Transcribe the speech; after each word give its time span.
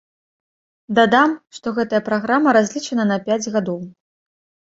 Дадам, 0.99 1.29
што 1.57 1.67
гэтая 1.77 1.99
праграма 2.09 2.49
разлічаная 2.59 3.07
на 3.13 3.19
пяць 3.29 3.39
гадоў. 3.59 3.79